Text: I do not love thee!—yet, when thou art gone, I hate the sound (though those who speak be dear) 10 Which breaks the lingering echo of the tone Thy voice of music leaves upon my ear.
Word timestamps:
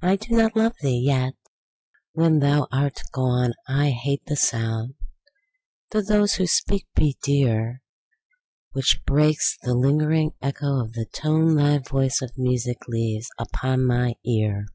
I 0.00 0.14
do 0.14 0.36
not 0.36 0.54
love 0.54 0.74
thee!—yet, 0.82 1.34
when 2.12 2.38
thou 2.38 2.68
art 2.70 3.02
gone, 3.12 3.54
I 3.66 3.90
hate 3.90 4.24
the 4.26 4.36
sound 4.36 4.94
(though 5.90 6.00
those 6.00 6.34
who 6.34 6.46
speak 6.46 6.86
be 6.94 7.16
dear) 7.24 7.80
10 8.70 8.70
Which 8.70 9.00
breaks 9.04 9.58
the 9.60 9.74
lingering 9.74 10.34
echo 10.40 10.80
of 10.80 10.92
the 10.92 11.06
tone 11.06 11.56
Thy 11.56 11.78
voice 11.78 12.22
of 12.22 12.38
music 12.38 12.86
leaves 12.86 13.26
upon 13.36 13.84
my 13.84 14.14
ear. 14.24 14.66